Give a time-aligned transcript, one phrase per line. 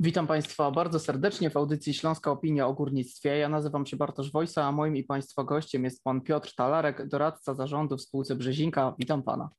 [0.00, 3.38] Witam Państwa bardzo serdecznie w audycji Śląska Opinia o Górnictwie.
[3.38, 7.54] Ja nazywam się Bartosz Wojsa, a moim i Państwa gościem jest Pan Piotr Talarek, doradca
[7.54, 8.94] zarządu w spółce Brzezinka.
[8.98, 9.50] Witam Pana.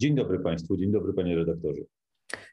[0.00, 1.82] Dzień dobry Państwu, dzień dobry Panie redaktorze.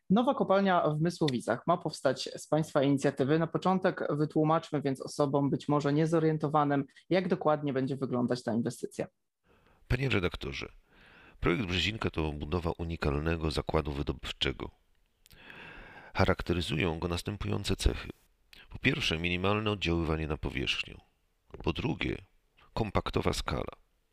[0.10, 3.40] Nowa kopalnia w Mysłowicach ma powstać z Państwa inicjatywy.
[3.40, 9.08] Na początek wytłumaczmy więc osobom być może niezorientowanym, jak dokładnie będzie wyglądać ta inwestycja.
[9.88, 10.72] Panie redaktorze,
[11.40, 14.70] projekt Brzezinka to budowa unikalnego zakładu wydobywczego.
[16.20, 18.10] Charakteryzują go następujące cechy.
[18.70, 20.98] Po pierwsze, minimalne oddziaływanie na powierzchnię.
[21.64, 22.18] Po drugie,
[22.74, 23.72] kompaktowa skala.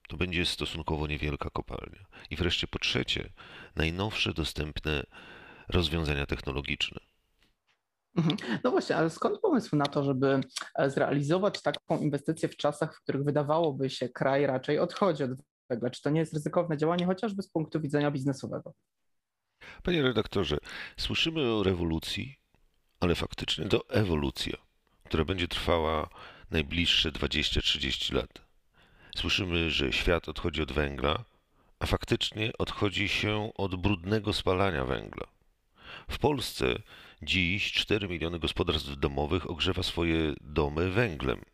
[0.09, 2.07] To będzie stosunkowo niewielka kopalnia.
[2.31, 3.33] I wreszcie po trzecie,
[3.77, 5.03] najnowsze dostępne
[5.69, 7.01] rozwiązania technologiczne.
[8.17, 8.37] Mhm.
[8.65, 10.41] No właśnie, ale skąd pomysł na to, żeby
[10.75, 15.31] e, zrealizować taką inwestycję w czasach, w których wydawałoby się kraj raczej odchodzi od
[15.71, 15.91] węgla?
[15.91, 18.75] Czy to nie jest ryzykowne działanie, chociażby z punktu widzenia biznesowego?
[19.83, 20.59] Panie redaktorze,
[20.97, 22.39] słyszymy o rewolucji,
[23.01, 24.57] ale faktycznie to ewolucja,
[25.05, 26.09] która będzie trwała
[26.51, 28.43] najbliższe 20-30 lat.
[29.17, 31.25] Słyszymy, że świat odchodzi od węgla,
[31.79, 35.27] a faktycznie odchodzi się od brudnego spalania węgla.
[36.11, 36.75] W Polsce
[37.23, 41.45] dziś 4 miliony gospodarstw domowych ogrzewa swoje domy węglem.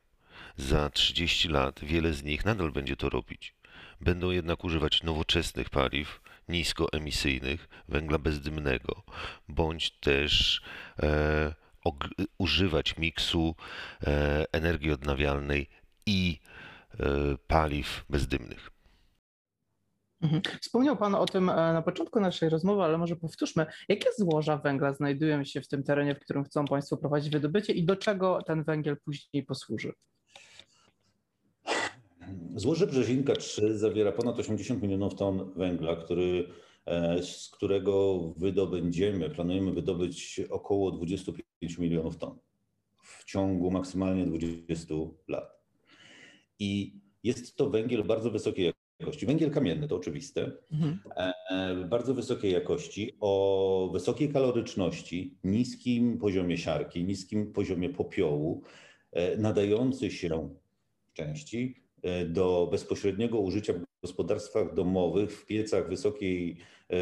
[0.57, 3.55] Za 30 lat wiele z nich nadal będzie to robić.
[4.01, 9.03] Będą jednak używać nowoczesnych paliw, niskoemisyjnych, węgla bezdymnego,
[9.49, 10.63] bądź też
[11.03, 11.55] e,
[12.39, 13.55] używać miksu
[14.07, 15.69] e, energii odnawialnej
[16.07, 16.41] i
[17.01, 17.05] e,
[17.47, 18.71] paliw bezdymnych.
[20.23, 20.43] Mhm.
[20.61, 24.93] Wspomniał Pan o tym e, na początku naszej rozmowy, ale może powtórzmy, jakie złoża węgla
[24.93, 28.65] znajdują się w tym terenie, w którym chcą Państwo prowadzić wydobycie i do czego ten
[28.65, 29.93] węgiel później posłuży?
[32.57, 36.49] Złoże Brzezinka 3 zawiera ponad 80 milionów ton węgla, który,
[36.87, 42.39] e, z którego wydobędziemy, planujemy wydobyć około 25 milionów ton
[43.03, 44.95] w ciągu maksymalnie 20
[45.29, 45.63] lat.
[46.59, 49.27] I jest to węgiel bardzo wysokiej jakości.
[49.27, 50.99] Węgiel kamienny to oczywiste, mhm.
[51.17, 58.63] E, bardzo wysokiej jakości, o wysokiej kaloryczności, niskim poziomie siarki, niskim poziomie popiołu,
[59.13, 60.55] e, nadający się
[61.13, 61.82] części
[62.27, 66.57] do bezpośredniego użycia w gospodarstwach domowych, w piecach wysokiej,
[66.91, 66.97] e,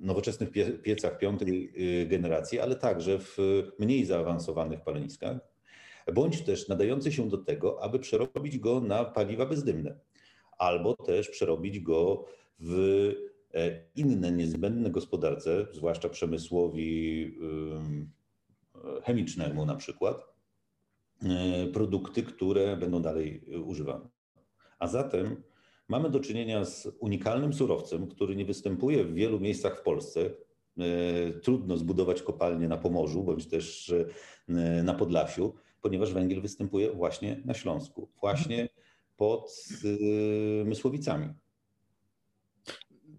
[0.00, 0.50] nowoczesnych
[0.82, 3.38] piecach piątej e, generacji, ale także w
[3.78, 5.36] mniej zaawansowanych paleniskach,
[6.14, 9.98] bądź też nadający się do tego, aby przerobić go na paliwa bezdymne,
[10.58, 12.24] albo też przerobić go
[12.58, 13.12] w
[13.96, 17.34] inne niezbędne gospodarce, zwłaszcza przemysłowi
[19.04, 20.31] chemicznemu na przykład, E,
[21.72, 24.08] produkty, które będą dalej e, używane.
[24.78, 25.42] A zatem
[25.88, 30.20] mamy do czynienia z unikalnym surowcem, który nie występuje w wielu miejscach w Polsce.
[30.78, 33.94] E, trudno zbudować kopalnię na Pomorzu bądź też
[34.84, 38.68] na Podlasiu, ponieważ węgiel występuje właśnie na Śląsku, właśnie
[39.16, 39.68] pod
[40.64, 41.28] Mysłowicami.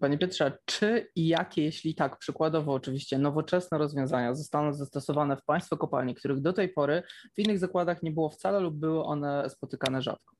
[0.00, 5.76] Panie Piotrze, czy i jakie, jeśli tak, przykładowo oczywiście, nowoczesne rozwiązania zostaną zastosowane w Państwa
[5.76, 7.02] kopalni, których do tej pory
[7.34, 10.34] w innych zakładach nie było wcale lub były one spotykane rzadko?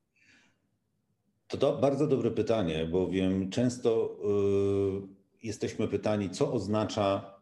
[1.49, 4.17] To, to bardzo dobre pytanie, bowiem często
[5.43, 7.35] y, jesteśmy pytani, co oznacza,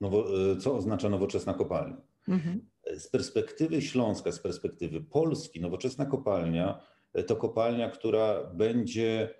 [0.00, 1.96] nowo, y, co oznacza nowoczesna kopalnia.
[2.28, 2.68] Mhm.
[2.96, 6.80] Z perspektywy Śląska, z perspektywy Polski, nowoczesna kopalnia
[7.26, 9.34] to kopalnia, która będzie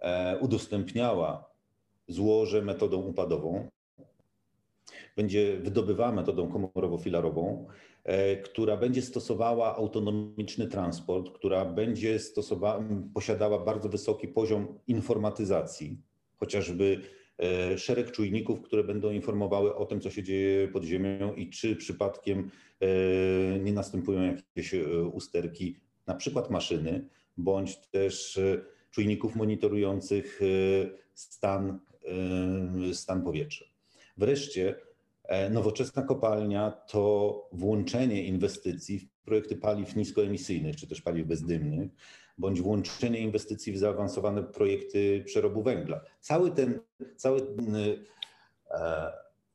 [0.00, 1.49] e, udostępniała
[2.10, 3.68] złoże metodą upadową,
[5.16, 7.66] będzie wydobywała metodą komorowo-filarową,
[8.04, 12.84] e, która będzie stosowała autonomiczny transport, która będzie stosowała,
[13.14, 15.98] posiadała bardzo wysoki poziom informatyzacji,
[16.36, 17.00] chociażby
[17.38, 21.76] e, szereg czujników, które będą informowały o tym, co się dzieje pod ziemią i czy
[21.76, 22.50] przypadkiem
[22.80, 24.74] e, nie następują jakieś
[25.12, 28.40] usterki, na przykład maszyny, bądź też
[28.90, 30.40] czujników monitorujących
[31.14, 31.78] stan
[32.92, 33.64] stan powietrza.
[34.16, 34.74] Wreszcie
[35.24, 41.90] e, nowoczesna kopalnia to włączenie inwestycji w projekty paliw niskoemisyjnych, czy też paliw bezdymnych,
[42.38, 46.00] bądź włączenie inwestycji w zaawansowane projekty przerobu węgla.
[46.20, 46.80] Cały ten,
[47.16, 47.40] cały,
[48.70, 49.12] e,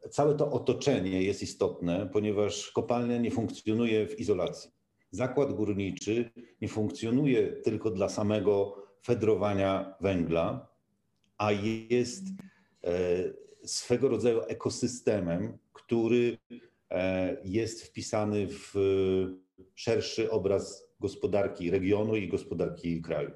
[0.10, 4.72] całe to otoczenie jest istotne, ponieważ kopalnia nie funkcjonuje w izolacji.
[5.12, 6.32] Zakład górniczy
[6.62, 10.75] nie funkcjonuje tylko dla samego fedrowania węgla,
[11.38, 12.24] a jest
[12.84, 12.92] e,
[13.66, 16.38] swego rodzaju ekosystemem, który
[16.90, 18.74] e, jest wpisany w
[19.76, 23.32] szerszy obraz gospodarki regionu i gospodarki kraju.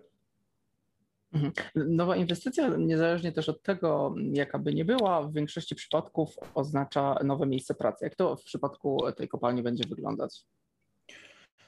[1.34, 1.54] Mhm.
[1.76, 7.46] Nowa inwestycja, niezależnie też od tego, jaka by nie była, w większości przypadków oznacza nowe
[7.46, 8.06] miejsce pracy.
[8.06, 10.46] Jak to w przypadku tej kopalni będzie wyglądać?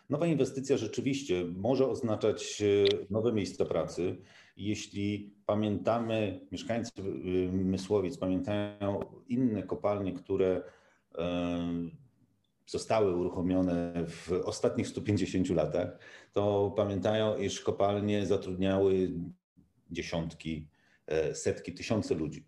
[0.10, 2.66] Nowa inwestycja rzeczywiście może oznaczać e,
[3.10, 4.18] nowe miejsca pracy.
[4.58, 7.04] Jeśli pamiętamy, mieszkańcy e,
[7.52, 10.64] Mysłowic pamiętają inne kopalnie, które
[11.16, 11.60] e,
[12.66, 16.00] zostały uruchomione w ostatnich 150 latach,
[16.34, 19.12] to pamiętają, iż kopalnie zatrudniały
[19.92, 20.68] dziesiątki,
[21.34, 22.46] setki, tysiące ludzi.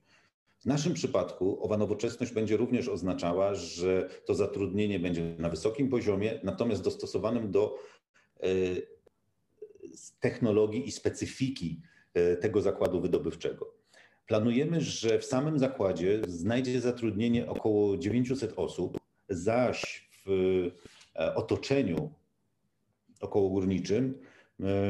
[0.64, 6.40] W naszym przypadku owa nowoczesność będzie również oznaczała, że to zatrudnienie będzie na wysokim poziomie,
[6.44, 7.76] natomiast dostosowanym do
[8.40, 8.48] e,
[10.20, 11.93] technologii i specyfiki e,
[12.42, 13.74] tego zakładu wydobywczego.
[14.28, 18.98] Planujemy, że w samym zakładzie znajdzie zatrudnienie około 900 osób,
[19.30, 20.30] zaś w
[21.16, 22.12] e, otoczeniu
[23.22, 24.20] około górniczym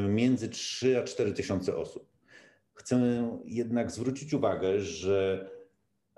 [0.09, 2.09] między 3 a 4 tysiące osób.
[2.73, 5.49] Chcę jednak zwrócić uwagę, że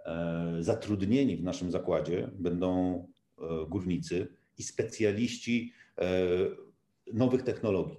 [0.06, 2.98] E, zatrudnieni w naszym zakładzie będą
[3.38, 6.08] e, górnicy i specjaliści e,
[7.14, 7.98] nowych technologii.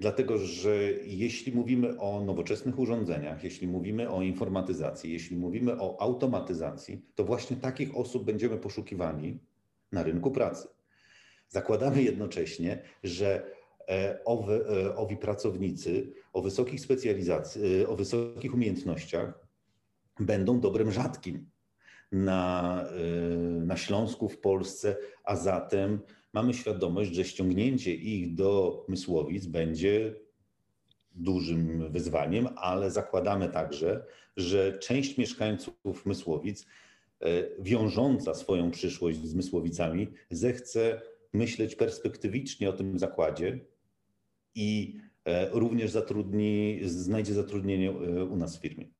[0.00, 7.02] Dlatego, że jeśli mówimy o nowoczesnych urządzeniach, jeśli mówimy o informatyzacji, jeśli mówimy o automatyzacji,
[7.14, 9.38] to właśnie takich osób będziemy poszukiwani
[9.92, 10.68] na rynku pracy.
[11.48, 13.50] Zakładamy jednocześnie, że
[14.24, 14.52] owi,
[14.96, 19.46] owi pracownicy o wysokich specjalizacji, o wysokich umiejętnościach
[20.20, 21.50] będą dobrem rzadkim
[22.12, 22.84] na,
[23.66, 26.00] na Śląsku, w Polsce, a zatem
[26.36, 30.14] mamy świadomość, że ściągnięcie ich do Mysłowic będzie
[31.14, 34.06] dużym wyzwaniem, ale zakładamy także,
[34.36, 36.66] że część mieszkańców Mysłowic, y,
[37.58, 41.02] wiążąca swoją przyszłość z Mysłowicami, zechce
[41.32, 43.60] myśleć perspektywicznie o tym zakładzie
[44.54, 44.98] i
[45.28, 47.92] y, również zatrudni, znajdzie zatrudnienie
[48.30, 48.95] u nas w firmie.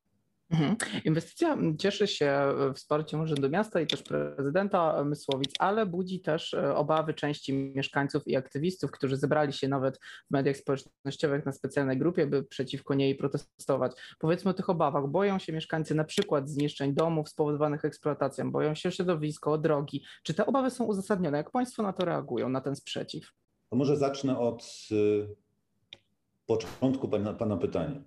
[0.51, 0.77] Mhm.
[1.05, 6.75] Inwestycja cieszy się e, wsparciem Urzędu Miasta i też prezydenta Mysłowic, ale budzi też e,
[6.75, 12.27] obawy części mieszkańców i aktywistów, którzy zebrali się nawet w mediach społecznościowych na specjalnej grupie,
[12.27, 13.93] by przeciwko niej protestować.
[14.19, 15.09] Powiedzmy o tych obawach.
[15.09, 20.05] Boją się mieszkańcy na przykład zniszczeń domów spowodowanych eksploatacją, boją się środowisko, drogi.
[20.23, 21.39] Czy te obawy są uzasadnione?
[21.39, 23.33] Jak Państwo na to reagują, na ten sprzeciw?
[23.71, 24.65] To może zacznę od
[26.47, 28.03] początku pana, pana pytania.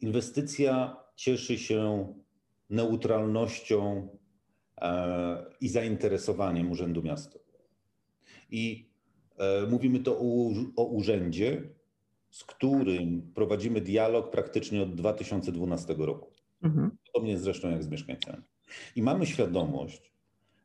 [0.00, 2.14] Inwestycja cieszy się
[2.70, 4.08] neutralnością
[4.80, 7.38] e, i zainteresowaniem Urzędu Miasta.
[8.50, 8.90] I
[9.38, 10.18] e, mówimy to
[10.76, 11.62] o, urzędzie,
[12.30, 16.30] z którym prowadzimy dialog praktycznie od 2012 roku.
[16.62, 16.90] Mhm.
[17.06, 18.42] Podobnie zresztą jak z mieszkańcami.
[18.96, 20.12] I mamy świadomość,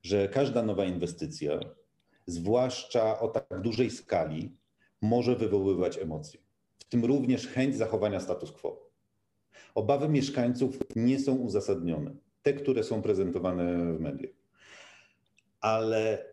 [0.04, 1.60] że każda nowa inwestycja,
[2.25, 4.56] zwłaszcza o tak dużej skali,
[5.02, 6.40] może wywoływać emocje,
[6.80, 8.90] w tym również chęć zachowania status quo.
[9.75, 12.12] Obawy mieszkańców nie są uzasadnione,
[12.42, 14.31] te, które są prezentowane w mediach.
[15.62, 16.25] Ale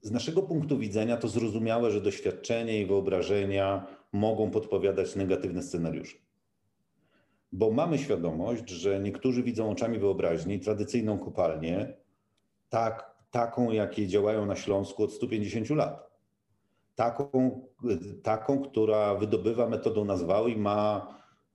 [0.00, 6.16] z naszego punktu widzenia to zrozumiałe, że doświadczenie i wyobrażenia mogą podpowiadać negatywne scenariusze.
[7.52, 11.94] Bo mamy świadomość, że niektórzy widzą oczami wyobraźni tradycyjną kopalnię,
[12.68, 16.10] tak, taką, jakie działają na Śląsku od 150 lat.
[16.94, 17.30] Taką,
[18.22, 21.08] taką która wydobywa metodą nazwały i ma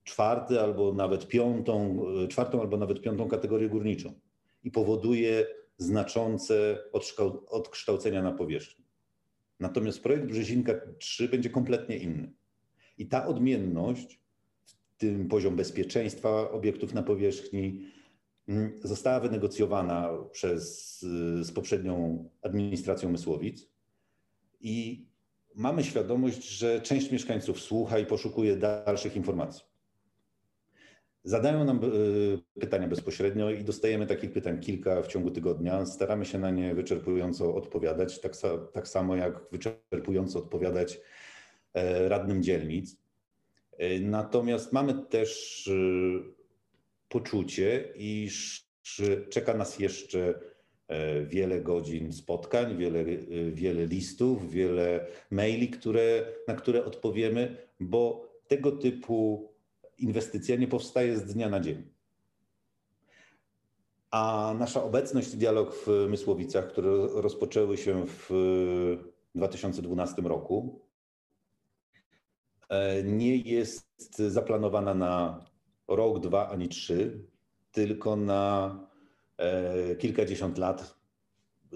[0.08, 4.12] czwarty albo nawet piątą, e, czwartą albo nawet piątą kategorię górniczą
[4.64, 5.46] i powoduje
[5.78, 6.78] znaczące
[7.50, 8.84] odkształcenia na powierzchni.
[9.60, 12.32] Natomiast projekt Brzezinka 3 będzie kompletnie inny.
[12.98, 14.20] I ta odmienność,
[14.64, 17.86] w tym poziom bezpieczeństwa obiektów na powierzchni,
[18.48, 21.04] mm, została wynegocjowana przez,
[21.40, 23.68] e, z poprzednią administracją Mysłowic
[24.60, 25.06] i
[25.54, 29.64] mamy świadomość, że część mieszkańców słucha i poszukuje dalszych informacji.
[31.28, 35.86] Zadają nam e, pytania bezpośrednio i dostajemy takich pytań kilka w ciągu tygodnia.
[35.86, 38.32] Staramy się na nie wyczerpująco odpowiadać, tak,
[38.72, 41.00] tak samo jak wyczerpująco odpowiadać
[41.74, 42.96] e, radnym dzielnic.
[43.78, 45.70] E, natomiast mamy też
[47.08, 48.64] poczucie, iż
[49.30, 50.40] czeka nas jeszcze
[51.26, 53.04] wiele godzin spotkań, wiele,
[53.52, 59.48] wiele listów, wiele maili, które, na które odpowiemy, bo tego typu
[59.98, 61.90] inwestycja nie powstaje z dnia na dzień.
[64.10, 68.30] A nasza obecność i dialog w Mysłowicach, które rozpoczęły się w
[69.34, 70.80] 2012 roku,
[72.68, 75.44] e, nie jest zaplanowana na
[75.88, 77.24] rok, dwa ani trzy,
[77.72, 78.74] tylko na
[79.36, 80.98] e, kilkadziesiąt lat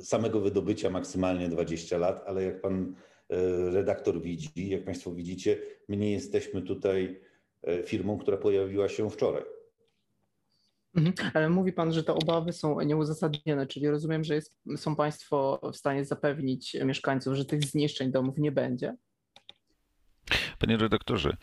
[0.01, 2.95] samego wydobycia, maksymalnie 20 lat, ale jak pan
[3.29, 7.21] e, redaktor widzi, jak Państwo widzicie, my nie jesteśmy tutaj
[7.87, 9.43] firmą, która pojawiła się wczoraj.
[10.95, 11.31] Mhm.
[11.35, 15.77] Ale mówi Pan, że te obawy są nieuzasadnione, czyli rozumiem, że jest, są Państwo w
[15.77, 18.97] stanie zapewnić mieszkańców, że tych zniszczeń domów nie będzie?
[20.59, 21.37] Panie redaktorze,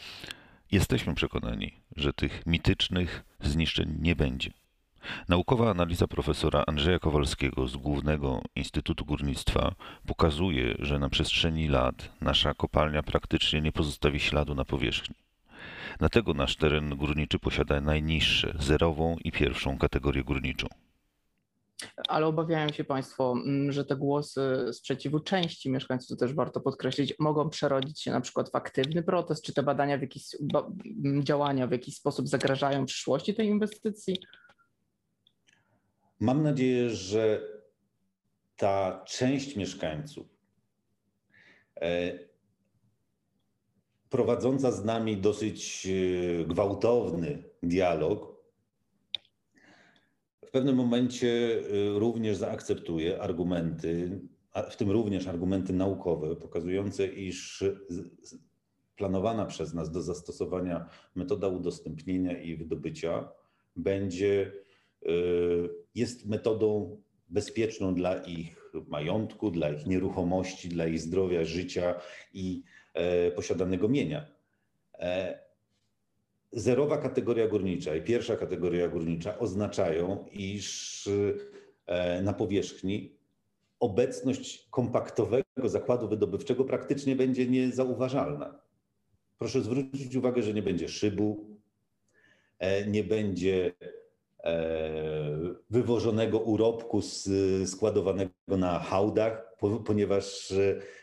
[0.71, 4.51] jesteśmy przekonani, że tych mitycznych zniszczeń nie będzie.
[5.29, 9.75] Naukowa analiza profesora Andrzeja Kowalskiego z Głównego Instytutu Górnictwa
[10.07, 15.15] pokazuje, że na przestrzeni lat nasza kopalnia praktycznie nie pozostawi śladu na powierzchni.
[15.99, 20.67] Dlatego nasz teren górniczy posiada najniższe, zerową i pierwszą kategorię górniczą.
[22.07, 27.13] Ale obawiają się Państwo, mm, że te głosy sprzeciwu części mieszkańców, to też warto podkreślić,
[27.19, 30.23] mogą przerodzić się na przykład w aktywny protest, czy te badania w jakiś,
[31.23, 34.17] działania w jakiś sposób zagrażają przyszłości tej inwestycji?
[36.19, 37.41] Mam nadzieję, że
[38.55, 40.27] ta część mieszkańców
[41.81, 42.19] e,
[44.09, 48.39] prowadząca z nami dosyć e, gwałtowny dialog,
[50.45, 54.19] w pewnym momencie e, również zaakceptuje argumenty,
[54.69, 57.63] w tym również argumenty naukowe, pokazujące, iż
[58.95, 63.29] planowana przez nas do zastosowania metoda udostępnienia i wydobycia
[63.75, 64.51] będzie,
[65.05, 65.09] e,
[65.95, 66.97] jest metodą
[67.29, 71.95] bezpieczną dla ich majątku, dla ich nieruchomości, dla ich zdrowia, życia
[72.33, 72.63] i
[73.35, 74.25] posiadanego mienia.
[74.99, 75.39] E,
[76.51, 81.09] zerowa kategoria górnicza i pierwsza kategoria górnicza oznaczają, iż
[81.87, 83.15] e, na powierzchni
[83.79, 88.59] obecność kompaktowego zakładu wydobywczego praktycznie będzie niezauważalna.
[89.37, 91.45] Proszę zwrócić uwagę, że nie będzie szybu,
[92.87, 93.73] nie będzie
[95.69, 97.01] wywożonego urobku
[97.65, 100.53] składowanego na hałdach, ponieważ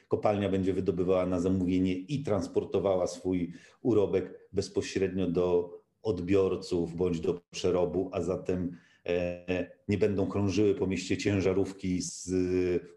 [0.08, 8.10] kopalnia będzie wydobywała na zamówienie i transportowała swój urobek bezpośrednio do odbiorców bądź do przerobu,
[8.12, 12.30] a zatem e, nie będą krążyły po mieście ciężarówki z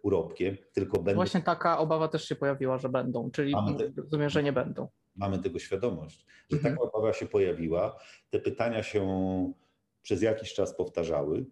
[0.04, 1.16] urobkiem, tylko będą.
[1.16, 4.02] Właśnie taka obawa też się pojawiła, że będą, czyli te...
[4.02, 4.88] rozumiem, że nie będą.
[5.16, 6.76] Mamy tego świadomość, że mhm.
[6.76, 8.00] taka obawa się pojawiła.
[8.30, 9.04] Te pytania się
[10.02, 11.46] przez jakiś czas powtarzały.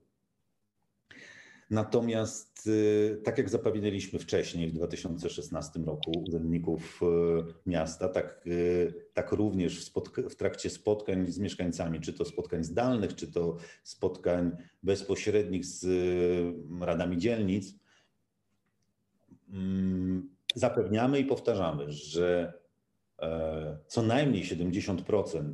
[1.70, 9.32] Natomiast y, tak jak zapowiedzieliśmy wcześniej w 2016 roku urzędników y, miasta, tak, y, tak
[9.32, 9.94] również w,
[10.30, 14.52] w, trakcie spotkań z mieszkańcami, czy to spotkań zdalnych, czy to spotkań
[14.84, 15.86] bezpośrednich z
[16.82, 17.76] radami dzielnic,
[19.50, 22.54] mm, zapewniamy i powtarzamy, że
[23.20, 25.54] e, co najmniej 70%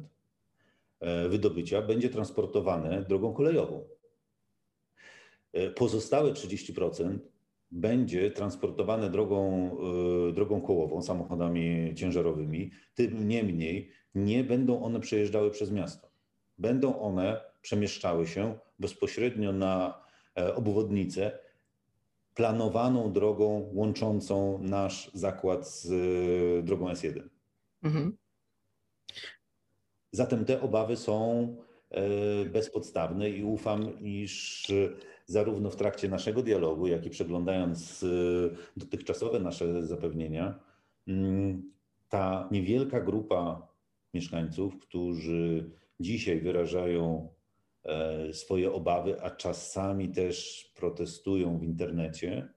[0.99, 3.92] e, wydobycia będzie transportowane drogą kolejową.
[5.53, 7.17] E, pozostałe 30%
[7.71, 9.71] będzie transportowane drogą,
[10.29, 12.71] e, drogą kołową, samochodami ciężarowymi.
[12.95, 16.11] Tym niemniej nie będą one przejeżdżały przez miasto.
[16.57, 20.03] Będą one przemieszczały się bezpośrednio na
[20.37, 21.39] e, obwodnicę
[22.33, 25.85] planowaną drogą łączącą nasz zakład z
[26.65, 27.29] drogą S1.
[27.83, 28.17] Mhm.
[30.11, 31.47] Zatem te obawy są
[32.51, 34.67] bezpodstawne i ufam, iż
[35.25, 40.59] zarówno w trakcie naszego dialogu, jak i przeglądając y, dotychczasowe nasze zapewnienia,
[41.07, 41.71] mm,
[42.09, 43.67] ta niewielka grupa
[44.13, 47.29] mieszkańców, którzy dzisiaj wyrażają
[47.83, 52.49] e, swoje obawy, a czasami też protestują w internecie,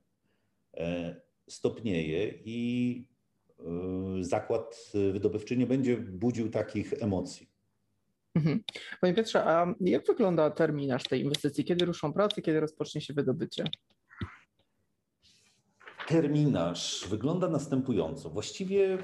[0.76, 1.16] e,
[1.48, 3.08] stopnieje i
[4.20, 7.55] y, zakład wydobywczy nie będzie budził takich emocji.
[8.36, 8.60] Mhm.
[9.00, 11.64] Panie Piotrze, a jak wygląda terminarz tej inwestycji?
[11.64, 13.64] Kiedy ruszą prace, kiedy rozpocznie się wydobycie?
[16.08, 18.30] Terminarz wygląda następująco.
[18.30, 18.98] Właściwie,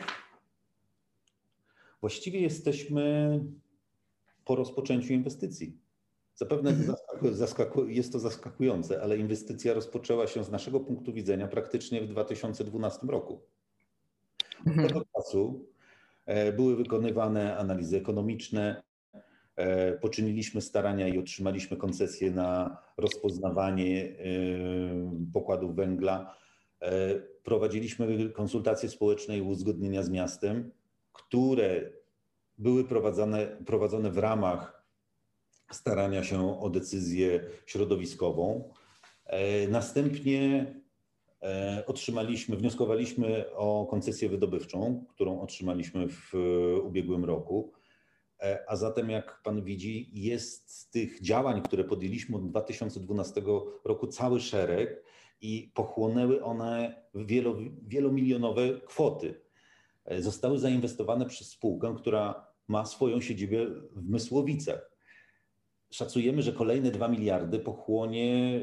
[2.01, 3.41] właściwie jesteśmy
[4.45, 5.79] po rozpoczęciu inwestycji.
[6.35, 6.97] Zapewne mhm.
[7.35, 13.07] zaskaku, jest to zaskakujące, ale inwestycja rozpoczęła się z naszego punktu widzenia praktycznie w 2012
[13.07, 13.43] roku.
[14.61, 14.89] Od mhm.
[14.89, 15.69] tego czasu
[16.27, 18.83] e, były wykonywane analizy ekonomiczne,
[20.01, 24.15] poczyniliśmy starania i otrzymaliśmy koncesję na rozpoznawanie e,
[25.33, 26.37] pokładów węgla.
[26.81, 30.71] E, prowadziliśmy konsultacje społeczne i uzgodnienia z miastem,
[31.13, 31.91] które
[32.59, 34.87] były prowadzone, prowadzone w ramach
[35.71, 38.73] starania się o decyzję środowiskową.
[39.69, 40.75] Następnie
[41.87, 46.33] otrzymaliśmy, wnioskowaliśmy o koncesję wydobywczą, którą otrzymaliśmy w
[46.85, 47.73] ubiegłym roku.
[48.43, 53.43] E, a zatem, jak Pan widzi, jest z tych działań, które podjęliśmy od 2012
[53.85, 55.05] roku, cały szereg
[55.41, 57.55] i pochłonęły one wielo,
[57.87, 59.41] wielomilionowe kwoty.
[60.05, 64.93] E, zostały zainwestowane przez spółkę, która ma swoją siedzibę w Mysłowicach.
[65.91, 68.61] Szacujemy, że kolejne 2 miliardy pochłonie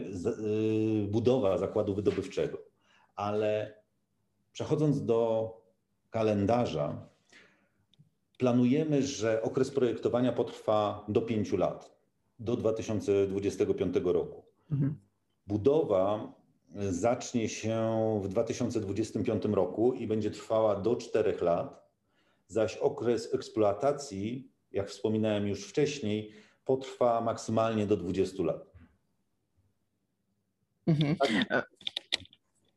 [1.04, 2.58] y, budowa zakładu wydobywczego.
[3.16, 3.82] Ale
[4.52, 5.52] przechodząc do
[6.10, 7.10] kalendarza,
[8.40, 11.98] planujemy, że okres projektowania potrwa do 5 lat,
[12.40, 14.46] do 2025 roku.
[14.72, 15.00] Mhm.
[15.48, 16.34] Budowa
[16.90, 17.90] zacznie się
[18.24, 21.90] w 2025 roku i będzie trwała do 4 lat,
[22.48, 26.34] zaś okres eksploatacji, jak wspominałem już wcześniej,
[26.66, 28.72] potrwa maksymalnie do 20 lat.
[30.88, 31.16] Mhm.
[31.50, 31.70] Tak.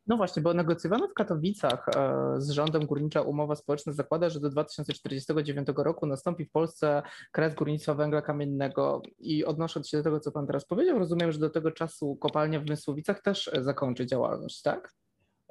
[0.07, 4.49] No właśnie, bo negocjowana w Katowicach e, z rządem górnicza umowa społeczna zakłada, że do
[4.49, 10.31] 2049 roku nastąpi w Polsce kres górnictwa węgla kamiennego i odnosząc się do tego, co
[10.31, 14.93] Pan teraz powiedział, rozumiem, że do tego czasu kopalnia w Mysłowicach też zakończy działalność, tak?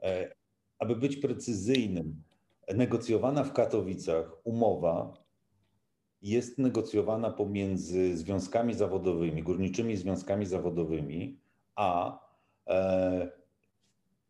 [0.02, 0.34] E,
[0.78, 2.22] aby być precyzyjnym,
[2.74, 5.12] negocjowana w Katowicach umowa
[6.22, 11.40] jest negocjowana pomiędzy związkami zawodowymi, górniczymi związkami zawodowymi,
[11.76, 12.18] a
[12.68, 13.41] e,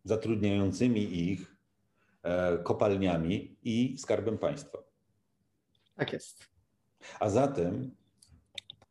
[0.05, 1.57] zatrudniającymi ich
[2.23, 4.79] e, kopalniami i skarbem państwa.
[5.97, 6.49] Tak jest.
[7.21, 7.91] A zatem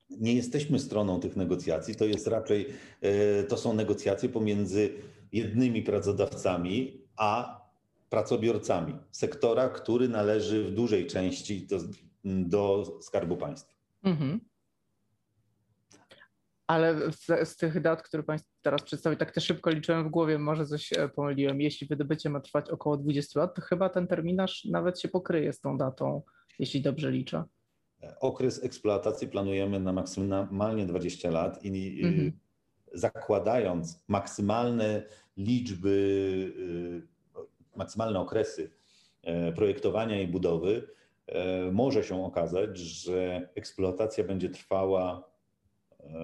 [0.09, 2.67] nie jesteśmy stroną tych negocjacji, to jest raczej,
[3.01, 4.93] e, to są negocjacje pomiędzy
[5.31, 7.61] jednymi pracodawcami, a
[8.09, 11.79] pracobiorcami sektora, który należy w dużej części do,
[12.23, 13.73] do Skarbu Państwa.
[14.03, 14.39] Mhm.
[16.71, 20.39] Ale z, z, tych dat, które Państwo teraz przedstawił, tak też szybko liczyłem w głowie,
[20.39, 21.61] może coś e, pomyliłem.
[21.61, 25.59] Jeśli wydobycie ma trwać około 20 lat, to chyba ten terminarz nawet się pokryje z
[25.59, 26.21] tą datą,
[26.59, 27.43] jeśli dobrze liczę.
[28.19, 32.31] Okres eksploatacji planujemy na maksymalnie 20 lat i mhm.
[32.93, 35.03] zakładając maksymalne
[35.37, 35.89] liczby,
[37.39, 38.71] y, maksymalne okresy
[39.23, 40.87] e, projektowania i budowy,
[41.27, 45.30] e, może się okazać, że eksploatacja będzie trwała E,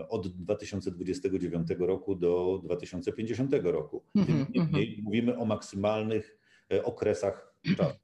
[0.09, 4.03] od 2029 roku do 2050 roku.
[4.15, 5.03] Mm -hmm.
[5.03, 6.37] mówimy o maksymalnych
[6.71, 7.99] e, okresach czasu.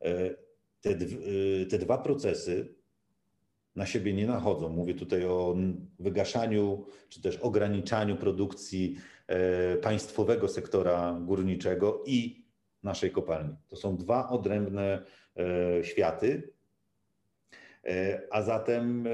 [0.00, 0.34] E,
[0.80, 0.98] te,
[1.70, 2.74] te dwa procesy
[3.76, 4.68] na siebie nie nachodzą.
[4.68, 5.56] Mówię tutaj o
[5.98, 8.96] wygaszaniu czy też ograniczaniu produkcji
[9.82, 12.44] państwowego sektora górniczego i
[12.82, 13.56] naszej kopalni.
[13.68, 15.02] To są dwa odrębne
[15.82, 16.52] światy,
[18.30, 19.08] a zatem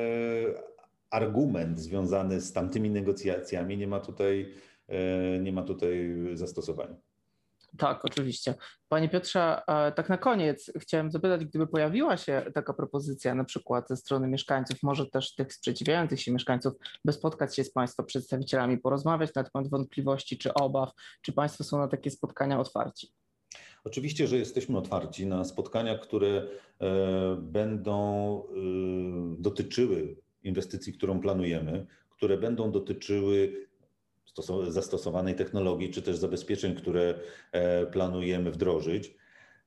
[1.10, 4.54] argument związany z tamtymi negocjacjami nie ma tutaj,
[4.88, 6.96] e, nie ma tutaj zastosowania.
[7.78, 8.54] Tak, oczywiście.
[8.88, 9.62] Panie Piotrze,
[9.96, 14.82] tak na koniec chciałem zapytać, gdyby pojawiła się taka propozycja, na przykład ze strony mieszkańców,
[14.82, 16.72] może też tych sprzeciwiających się mieszkańców,
[17.04, 20.90] by spotkać się z Państwa przedstawicielami, porozmawiać na temat wątpliwości czy obaw,
[21.22, 23.08] czy Państwo są na takie spotkania otwarci?
[23.84, 26.28] Oczywiście, że jesteśmy otwarci na spotkania, które
[26.80, 28.52] e, będą e,
[29.38, 33.66] dotyczyły inwestycji, którą planujemy, które będą dotyczyły
[34.68, 37.14] zastosowanej technologii, czy też zabezpieczeń, które
[37.52, 39.14] e, planujemy wdrożyć.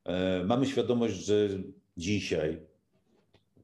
[0.04, 1.48] E, mamy świadomość, że
[1.96, 2.60] dzisiaj,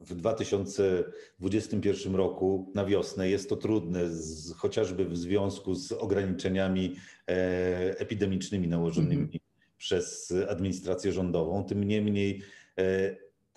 [0.01, 6.97] w 2021 roku, na wiosnę, jest to trudne, z, chociażby w związku z ograniczeniami
[7.29, 9.41] e, epidemicznymi nałożonymi mm -hmm.
[9.79, 11.65] przez administrację rządową.
[11.65, 12.43] Tym niemniej,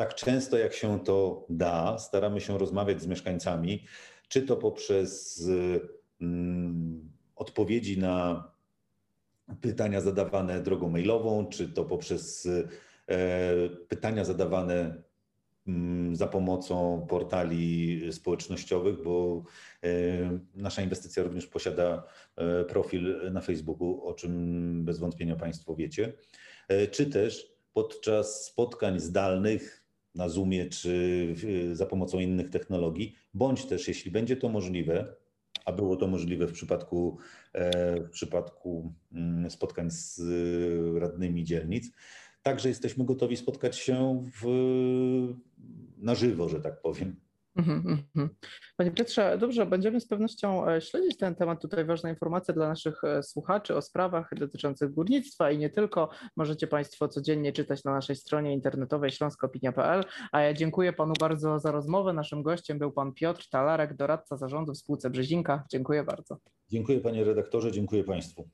[0.04, 3.84] tak często jak się to da, staramy się rozmawiać z mieszkańcami,
[4.28, 5.44] czy to poprzez
[6.22, 8.44] mm, odpowiedzi na
[9.62, 15.04] pytania zadawane drogą mailową, czy to poprzez e, pytania zadawane
[15.68, 19.44] mm, za pomocą portali społecznościowych, bo
[19.84, 19.89] e,
[20.56, 22.04] nasza inwestycja również posiada
[22.36, 26.13] e, profil na Facebooku, o czym bez wątpienia Państwo wiecie,
[26.92, 29.83] czy też podczas spotkań zdalnych
[30.15, 31.36] na Zoomie czy
[31.73, 35.15] za pomocą innych technologii, bądź też, jeśli będzie to możliwe,
[35.65, 37.17] a było to możliwe w przypadku,
[37.54, 40.21] e, w przypadku mm, spotkań z
[40.97, 41.91] radnymi dzielnic,
[42.43, 44.47] także jesteśmy gotowi spotkać się w,
[45.97, 47.15] na żywo, że tak powiem.
[47.56, 48.30] Mhm, mhm.
[48.78, 51.62] Panie Piotrze, dobrze, będziemy z pewnością e, śledzić ten temat.
[51.62, 56.10] Tutaj ważna informacja dla naszych e, słuchaczy o sprawach dotyczących górnictwa i nie tylko.
[56.38, 60.04] Możecie Państwo codziennie czytać na naszej stronie internetowej śląskopinia.pl.
[60.32, 62.13] A ja dziękuję Panu bardzo za rozmowę.
[62.13, 65.63] Naszym gościem był Pan Piotr Talarek, doradca zarządu w spółce Brzezinka.
[65.72, 66.38] Dziękuję bardzo.
[66.70, 68.50] Dziękuję Panie redaktorze, dziękuję Państwu.